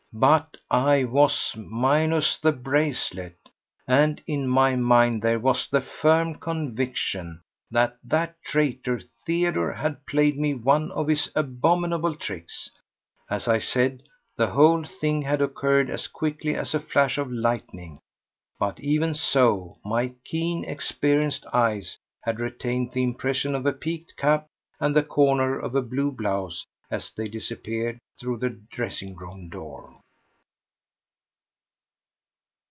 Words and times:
But 0.13 0.57
I 0.69 1.05
was 1.05 1.55
minus 1.55 2.37
the 2.37 2.51
bracelet, 2.51 3.37
and 3.87 4.21
in 4.27 4.45
my 4.45 4.75
mind 4.75 5.21
there 5.21 5.39
was 5.39 5.69
the 5.69 5.79
firm 5.79 6.35
conviction 6.35 7.39
that 7.71 7.95
that 8.03 8.35
traitor 8.43 8.99
Theodore 9.25 9.71
had 9.71 10.05
played 10.05 10.37
me 10.37 10.53
one 10.53 10.91
of 10.91 11.07
his 11.07 11.31
abominable 11.33 12.13
tricks. 12.13 12.69
As 13.29 13.47
I 13.47 13.59
said, 13.59 14.03
the 14.35 14.47
whole 14.47 14.83
thing 14.83 15.21
had 15.21 15.41
occurred 15.41 15.89
as 15.89 16.09
quickly 16.09 16.55
as 16.55 16.73
a 16.75 16.81
flash 16.81 17.17
of 17.17 17.31
lightning, 17.31 18.01
but 18.59 18.81
even 18.81 19.15
so 19.15 19.77
my 19.85 20.09
keen, 20.25 20.65
experienced 20.65 21.45
eyes 21.53 21.97
had 22.19 22.37
retained 22.41 22.91
the 22.91 23.01
impression 23.03 23.55
of 23.55 23.65
a 23.65 23.71
peaked 23.71 24.17
cap 24.17 24.47
and 24.77 24.93
the 24.93 25.03
corner 25.03 25.57
of 25.57 25.73
a 25.73 25.81
blue 25.81 26.11
blouse 26.11 26.65
as 26.91 27.13
they 27.13 27.29
disappeared 27.29 27.97
through 28.19 28.37
the 28.37 28.49
dressing 28.49 29.15
room 29.15 29.47
door. 29.47 29.97